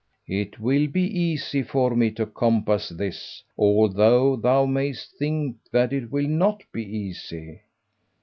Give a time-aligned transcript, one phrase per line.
[0.33, 6.11] "It will be easy for me to compass this, although thou mayest think that it
[6.11, 7.59] will not be easy."